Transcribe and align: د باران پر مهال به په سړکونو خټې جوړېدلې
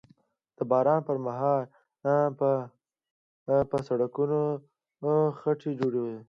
د 0.57 0.59
باران 0.71 0.99
پر 1.07 1.17
مهال 1.25 1.63
به 2.37 2.51
په 3.69 3.77
سړکونو 3.87 4.39
خټې 5.39 5.71
جوړېدلې 5.79 6.19